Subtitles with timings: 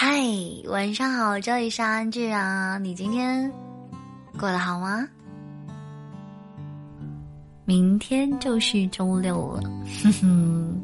[0.00, 0.22] 嗨，
[0.66, 3.52] 晚上好，这里是安志啊，你今天
[4.38, 5.04] 过得好吗？
[7.64, 9.62] 明天就是周六了，
[10.04, 10.82] 哼哼，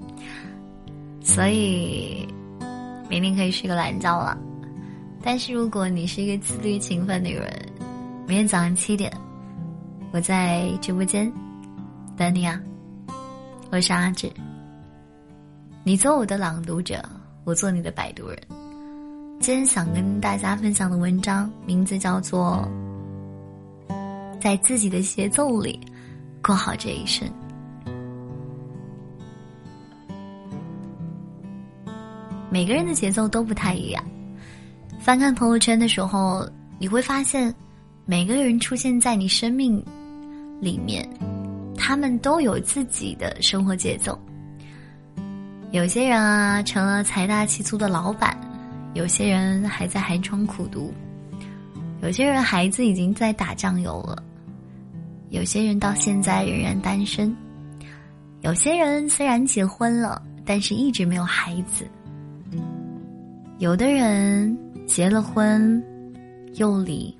[1.22, 2.26] 所以
[3.08, 4.36] 明天可以睡个懒觉了。
[5.22, 7.48] 但是如果你是一个自律勤奋的人，
[8.26, 9.16] 明天早上七点，
[10.10, 11.32] 我在直播间
[12.16, 12.60] 等你啊。
[13.70, 14.28] 我是阿志，
[15.84, 17.00] 你做我的朗读者，
[17.44, 18.36] 我做你的摆渡人。
[19.40, 22.66] 今天想跟大家分享的文章名字叫做
[24.40, 25.78] 《在自己的节奏里
[26.42, 27.28] 过好这一生》。
[32.50, 34.02] 每个人的节奏都不太一样。
[34.98, 37.54] 翻看朋友圈的时候，你会发现，
[38.06, 39.84] 每个人出现在你生命
[40.60, 41.06] 里面，
[41.76, 44.18] 他们都有自己的生活节奏。
[45.70, 48.34] 有些人啊，成了财大气粗的老板；
[48.94, 50.90] 有些人还在寒窗苦读；
[52.02, 54.16] 有些人孩子已经在打酱油了；
[55.30, 57.30] 有些人到现在仍然单身；
[58.40, 61.84] 有些人虽然结婚了，但是一直没有孩子；
[63.58, 64.56] 有的人。
[64.86, 65.82] 结了婚，
[66.56, 67.16] 又离。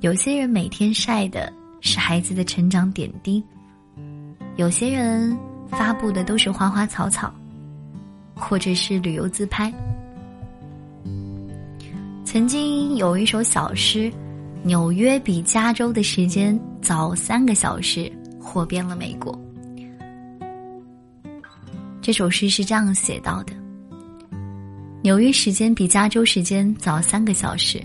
[0.00, 3.44] 有些人每天晒的是孩子的成长点滴，
[4.56, 5.36] 有些人
[5.68, 7.30] 发布的都是花花草草，
[8.34, 9.70] 或者是旅游自拍。
[12.36, 14.10] 曾经有一首小诗，
[14.62, 18.00] 《纽约比加州的时间早三个小时》，
[18.38, 19.34] 火遍了美国。
[22.02, 23.54] 这首诗是这样写到的。
[25.00, 27.82] 纽约时间比加州时间早三个小时，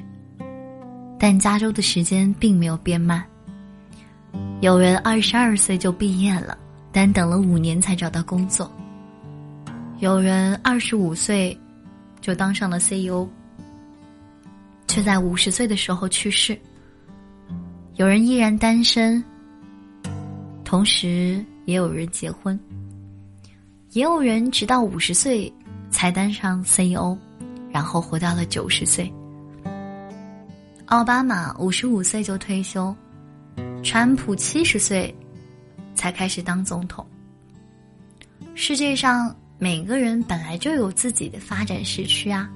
[1.17, 3.23] 但加州的时间并没有变慢。
[4.59, 6.57] 有人二十二岁就毕业了，
[6.91, 8.69] 但等了五年才找到工作。
[9.99, 11.57] 有人二十五岁
[12.19, 13.25] 就当上了 CEO，
[14.91, 16.59] 却在五十岁的时候去世。
[17.95, 19.23] 有人依然单身，
[20.65, 22.59] 同时也有人结婚，
[23.91, 25.51] 也有人直到五十岁。
[25.93, 27.17] 才当上 CEO，
[27.69, 29.11] 然后活到了九十岁。
[30.85, 32.95] 奥巴马五十五岁就退休，
[33.83, 35.13] 川普七十岁
[35.93, 37.05] 才开始当总统。
[38.55, 42.49] 世界上每个人本来就有自己的发展时区啊。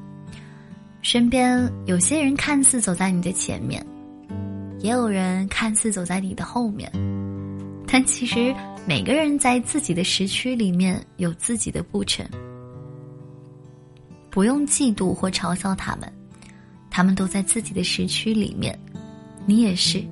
[1.06, 3.86] 身边有些人看似走在你的前面，
[4.80, 6.92] 也有人看似走在你的后面，
[7.86, 8.52] 但其实
[8.88, 12.26] 每个人在自己的时区里面有自己的步程。
[14.32, 16.12] 不用嫉妒或嘲笑他们，
[16.90, 18.76] 他们都在自己的时区里面，
[19.46, 20.04] 你也是。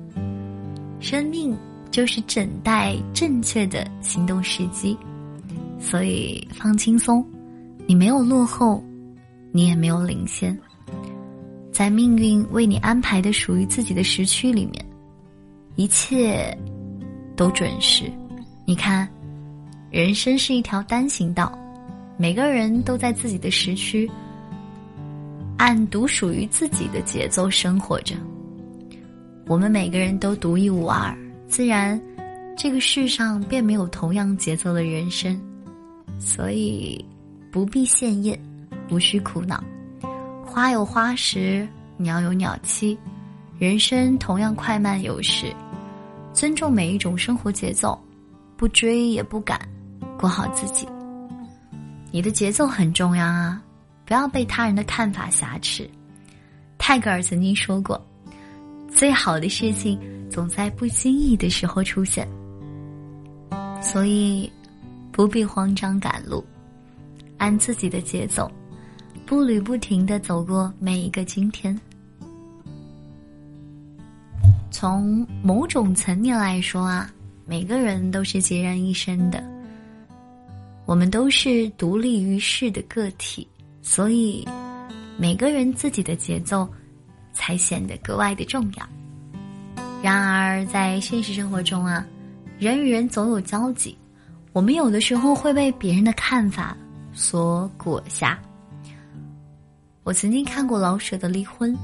[1.00, 1.58] 生命
[1.90, 4.96] 就是等待正确的行动时机，
[5.80, 7.26] 所以放轻松，
[7.84, 8.80] 你没有落后，
[9.50, 10.56] 你也没有领先，
[11.74, 14.86] 在命运为你安排的属于自己的时区里面，
[15.74, 16.56] 一切
[17.34, 18.04] 都准时。
[18.64, 19.08] 你看，
[19.90, 21.52] 人生是一条单行道。
[22.16, 24.08] 每个人都在自己的时区，
[25.56, 28.14] 按独属于自己的节奏生活着。
[29.48, 31.12] 我们每个人都独一无二，
[31.48, 32.00] 自然，
[32.56, 35.36] 这个世上便没有同样节奏的人生。
[36.20, 37.04] 所以，
[37.50, 38.38] 不必羡艳，
[38.92, 39.60] 无需苦恼。
[40.54, 41.66] 花有花时，
[41.96, 42.96] 鸟有鸟栖，
[43.58, 45.52] 人生同样快慢有时。
[46.32, 48.00] 尊重每一种生活节奏，
[48.56, 49.58] 不追也不赶，
[50.16, 50.86] 过好自己。
[52.12, 53.60] 你的节奏很重要啊，
[54.04, 55.90] 不要被他人的看法挟持。
[56.78, 58.00] 泰戈尔曾经说过
[58.94, 59.98] ：“最好的事情
[60.30, 62.28] 总在不经意的时候出现。”
[63.82, 64.48] 所以，
[65.10, 66.44] 不必慌张赶路，
[67.38, 68.48] 按自己的节奏，
[69.26, 71.78] 步履不停的走过每一个今天。
[74.70, 77.10] 从某种层面来说啊，
[77.46, 79.42] 每个人都是孑然一身的。
[80.84, 83.48] 我们都是独立于世的个体，
[83.80, 84.46] 所以
[85.16, 86.68] 每个人自己的节奏
[87.32, 88.86] 才显得格外的重要。
[90.02, 92.06] 然而，在现实生活中啊，
[92.58, 93.96] 人与人总有交集，
[94.52, 96.76] 我们有的时候会被别人的看法
[97.14, 98.36] 所裹挟。
[100.04, 101.74] 我曾经看过老舍的《离婚》，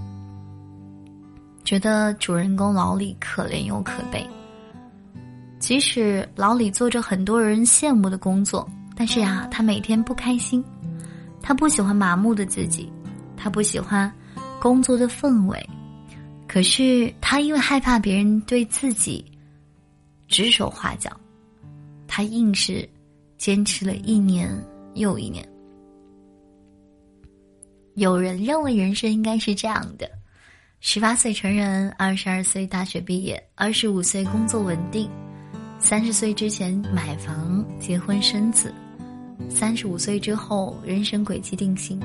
[1.64, 4.24] 觉得主人公老李可怜又可悲。
[5.58, 8.68] 即使老李做着很多人羡慕的工作。
[8.94, 10.62] 但是呀，他每天不开心，
[11.40, 12.92] 他不喜欢麻木的自己，
[13.34, 14.12] 他不喜欢
[14.60, 15.70] 工作的氛围，
[16.46, 19.24] 可是他因为害怕别人对自己
[20.28, 21.10] 指手画脚，
[22.06, 22.86] 他硬是
[23.38, 24.54] 坚持了一年
[24.92, 25.48] 又一年。
[27.94, 30.08] 有人认为人生应该是这样的：
[30.80, 35.10] 十八岁成人，二十二岁大学毕业，二十五岁工作稳定，
[35.78, 38.72] 三十岁之前买房、结婚、生子，
[39.48, 42.00] 三十五岁之后人生轨迹定型。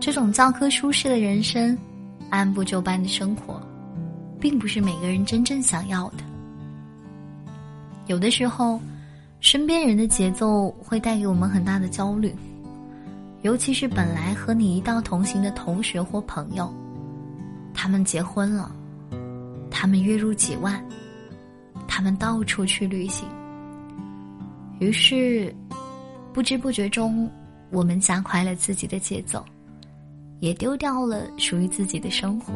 [0.00, 1.78] 这种教科书式的人生，
[2.28, 3.62] 按部就班的生活，
[4.40, 6.24] 并不是每个人真正想要的。
[8.08, 8.80] 有的时候，
[9.40, 12.34] 身边人的节奏会带给我们很大的焦虑。
[13.42, 16.72] 尤其是本来和你一道同行的同学或朋友，
[17.72, 18.70] 他们结婚了，
[19.70, 20.84] 他们月入几万，
[21.86, 23.28] 他们到处去旅行。
[24.80, 25.54] 于是，
[26.32, 27.30] 不知不觉中，
[27.70, 29.44] 我们加快了自己的节奏，
[30.40, 32.54] 也丢掉了属于自己的生活。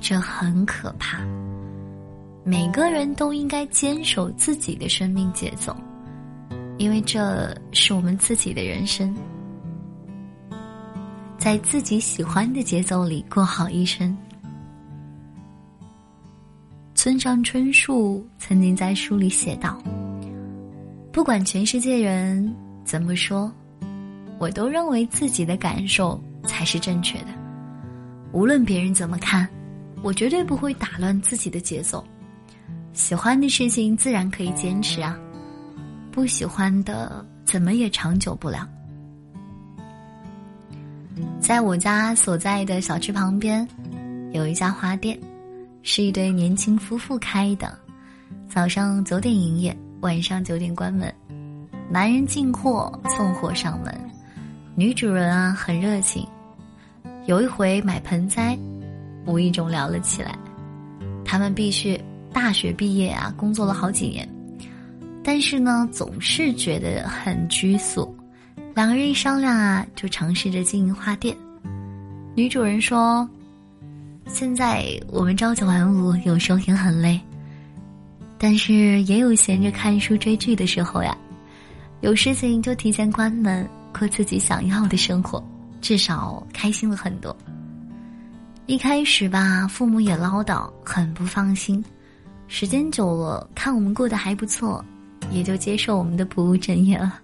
[0.00, 1.18] 这很可怕。
[2.44, 5.76] 每个人都应该坚守自己的生命节奏。
[6.80, 9.14] 因为这是我们自己的人生，
[11.36, 14.16] 在自己喜欢的节奏里过好一生。
[16.94, 19.78] 村上春树曾经在书里写道
[21.12, 23.52] ：“不管全世界人怎么说，
[24.38, 27.28] 我都认为自己的感受才是正确的。
[28.32, 29.46] 无论别人怎么看，
[30.02, 32.02] 我绝对不会打乱自己的节奏。
[32.94, 35.14] 喜欢的事情自然可以坚持啊。”
[36.12, 38.68] 不喜欢的，怎么也长久不了。
[41.40, 43.66] 在我家所在的小区旁边，
[44.32, 45.18] 有一家花店，
[45.82, 47.76] 是一对年轻夫妇开的。
[48.48, 51.12] 早上九点营业，晚上九点关门。
[51.88, 53.92] 男人进货送货上门，
[54.74, 56.26] 女主人啊很热情。
[57.26, 58.56] 有一回买盆栽，
[59.26, 60.38] 无意中聊了起来。
[61.24, 62.00] 他们必须
[62.32, 64.28] 大学毕业啊，工作了好几年。
[65.22, 68.14] 但是呢，总是觉得很拘束。
[68.74, 71.36] 两个人一商量啊，就尝试着经营花店。
[72.34, 73.28] 女主人说
[74.26, 77.20] ：“现在我们朝九晚五，有时候也很累，
[78.38, 81.16] 但是也有闲着看书追剧的时候呀。
[82.00, 85.44] 有事情就提前关门，过自己想要的生活，
[85.82, 87.36] 至少开心了很多。
[88.66, 91.84] 一开始吧，父母也唠叨，很不放心。
[92.48, 94.82] 时间久了，看我们过得还不错。”
[95.30, 97.20] 也就接受我们的不务正业了。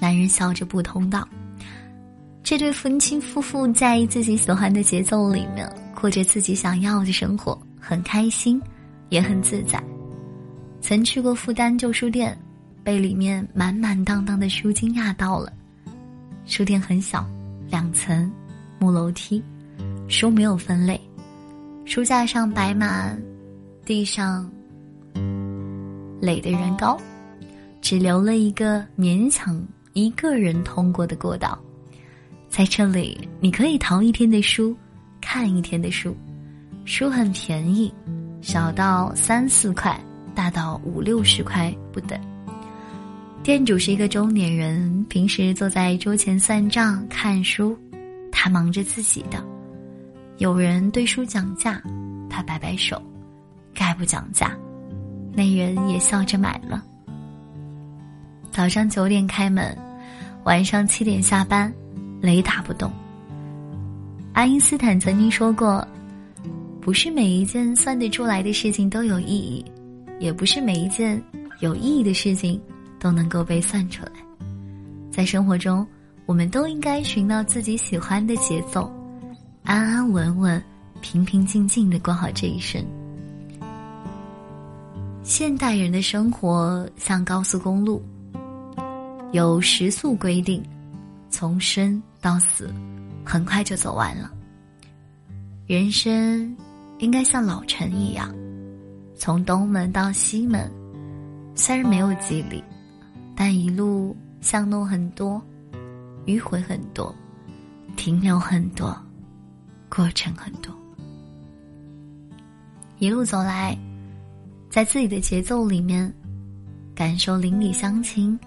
[0.00, 1.26] 男人笑着不通道
[2.44, 8.60] ：“这对婚亲夫妇在自己喜欢的节奏里面过着自己想要的生活，很开心，
[9.08, 9.82] 也很自在。
[10.80, 12.38] 曾去过复旦旧书店，
[12.84, 15.52] 被里面满满当当的书惊讶到了。
[16.46, 17.28] 书店很小，
[17.68, 18.30] 两层，
[18.78, 19.42] 木楼梯，
[20.08, 21.00] 书没有分类，
[21.84, 23.20] 书架上摆满，
[23.84, 24.48] 地上。”
[26.20, 26.98] 垒的人高，
[27.80, 29.62] 只留了一个勉强
[29.92, 31.58] 一个人通过的过道。
[32.48, 34.76] 在这里，你可以淘一天的书，
[35.20, 36.16] 看一天的书。
[36.84, 37.92] 书很便宜，
[38.40, 40.00] 小到三四块，
[40.34, 42.18] 大到五六十块不等。
[43.42, 47.76] 店主是一个中年人，平时坐在桌前算账看书，
[48.32, 49.44] 他忙着自己的。
[50.38, 51.82] 有人对书讲价，
[52.30, 53.00] 他摆摆手，
[53.74, 54.56] 概不讲价。
[55.32, 56.82] 那人也笑着买了。
[58.50, 59.76] 早上九点开门，
[60.44, 61.72] 晚上七点下班，
[62.20, 62.90] 雷打不动。
[64.32, 65.86] 爱因斯坦曾经说过
[66.80, 69.64] ：“不是每一件算得出来的事情都有意义，
[70.18, 71.22] 也不是每一件
[71.60, 72.60] 有意义的事情
[72.98, 74.12] 都能够被算出来。”
[75.10, 75.86] 在生活中，
[76.26, 78.92] 我们都应该寻到自己喜欢的节奏，
[79.64, 80.62] 安安稳稳、
[81.00, 82.84] 平平静静的过好这一生。
[85.28, 88.02] 现代人的生活像高速公路，
[89.30, 90.64] 有时速规定，
[91.28, 92.72] 从生到死，
[93.26, 94.32] 很快就走完了。
[95.66, 96.56] 人生
[96.96, 98.34] 应该像老城一样，
[99.18, 100.66] 从东门到西门，
[101.54, 102.64] 虽然没有几里，
[103.36, 105.42] 但一路巷弄很多，
[106.24, 107.14] 迂回很多，
[107.98, 108.98] 停留很多，
[109.90, 110.74] 过程很多，
[112.98, 113.78] 一路走来。
[114.70, 116.12] 在自己的节奏里面，
[116.94, 118.38] 感受邻里乡亲，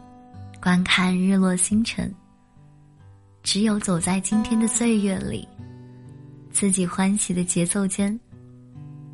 [0.62, 2.14] 观看日落星辰。
[3.44, 5.48] 只有走在今天的岁月里，
[6.52, 8.18] 自己欢喜的节奏间，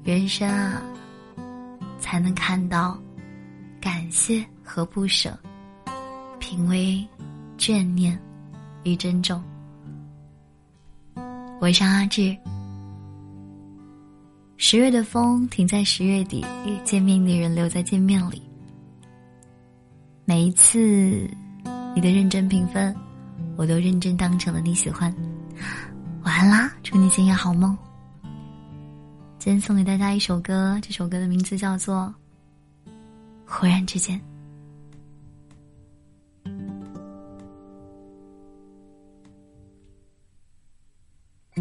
[0.03, 0.81] 人生啊，
[1.97, 2.99] 才能看到
[3.79, 5.37] 感谢和不舍，
[6.39, 7.07] 品味
[7.57, 8.19] 眷念
[8.83, 9.41] 与珍重。
[11.59, 12.35] 我是阿志。
[14.69, 16.45] 十月的风停在十月底，
[16.83, 18.41] 见面的人留在见面里。
[20.25, 21.25] 每一次
[21.95, 22.93] 你的认真评分，
[23.55, 25.15] 我都认真当成了你喜欢。
[26.23, 27.77] 晚安啦，祝你今夜好梦。
[29.39, 32.13] 今天送给大家一首歌，这首歌的名字叫做
[33.45, 34.19] 《忽然之间》。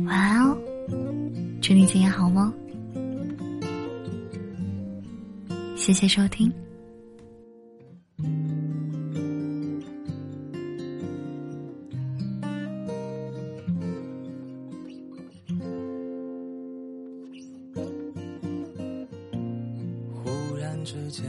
[0.02, 0.58] 晚安哦，
[1.62, 2.52] 祝你今夜好梦。
[5.86, 6.52] 谢谢收听。
[20.12, 21.24] 忽然之间，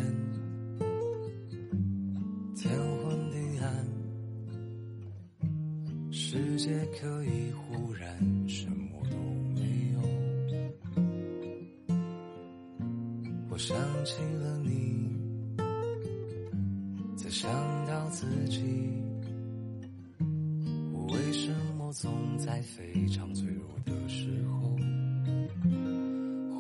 [2.56, 2.74] 天
[3.04, 3.88] 昏地暗，
[6.10, 8.10] 世界可以忽然
[8.50, 8.87] 什么
[21.88, 24.76] 我总在非常脆弱的时候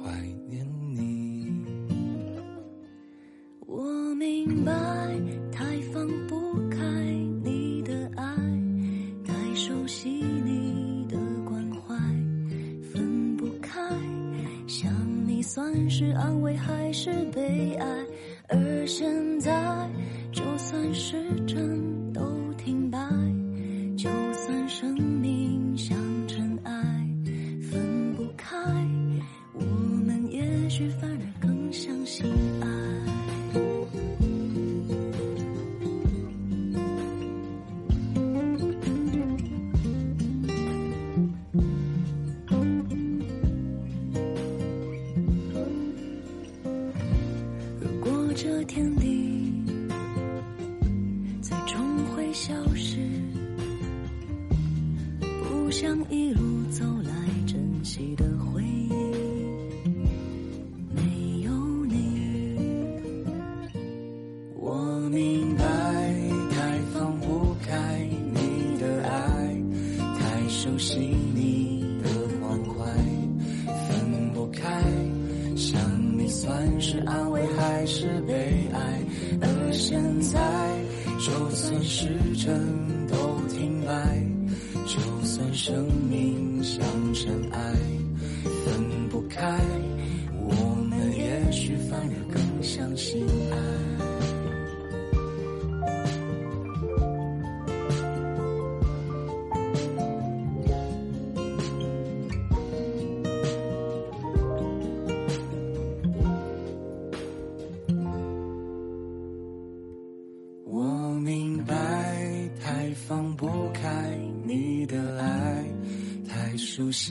[0.01, 0.65] 怀念
[0.95, 1.51] 你？
[3.65, 4.71] 我明白，
[5.51, 6.79] 太放不开
[7.43, 8.37] 你的爱，
[9.25, 11.93] 太熟悉你的关怀，
[12.93, 13.81] 分不开。
[14.65, 14.89] 想
[15.27, 18.05] 你算是安慰还是悲哀？
[18.47, 19.89] 而现在，
[20.31, 21.76] 就算时针
[48.39, 49.51] 这天地，
[51.41, 52.99] 最终会消失。
[55.19, 57.11] 不想一路走来
[57.47, 58.93] 珍惜的回忆，
[60.93, 61.51] 没有
[61.87, 62.55] 你。
[64.55, 65.63] 我明白，
[66.51, 69.63] 太放不开你的爱，
[70.19, 70.99] 太熟悉
[71.33, 71.76] 你
[76.89, 78.33] 是安慰还是悲
[78.71, 79.03] 哀？
[79.41, 80.39] 而现在，
[81.19, 82.65] 就算时针
[83.09, 83.91] 都停摆，
[84.85, 86.81] 就算生命像
[87.13, 87.59] 尘埃，
[88.63, 89.59] 分不开。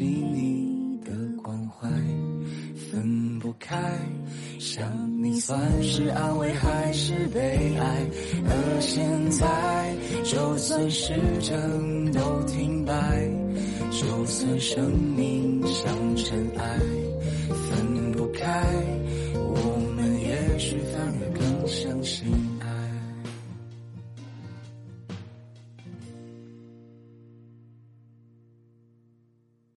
[0.04, 1.12] 你的
[1.42, 1.88] 关怀，
[2.90, 3.76] 分不开。
[4.58, 4.84] 想
[5.22, 8.06] 你算是安慰还是悲哀？
[8.44, 12.94] 而现在，就算时针都停摆，
[13.90, 16.78] 就算生命像尘埃，
[17.48, 18.95] 分不开。